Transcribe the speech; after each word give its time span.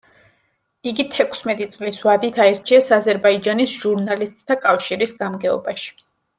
იგი 0.91 1.03
თექვსმეტი 1.15 1.67
წლის 1.75 1.99
ვადით 2.07 2.41
აირჩიეს 2.47 2.91
აზერბაიჯანის 2.99 3.79
ჟურნალისტთა 3.85 4.61
კავშირის 4.67 5.19
გამგეობაში. 5.25 5.97